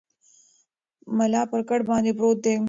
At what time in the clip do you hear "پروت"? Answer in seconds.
2.17-2.37